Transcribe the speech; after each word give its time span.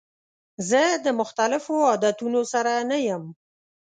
زه 0.69 0.81
د 1.05 1.07
مختلفو 1.19 1.75
عادتونو 1.91 2.41
سره 2.53 2.73
نه 2.89 2.97
یم. 3.07 3.23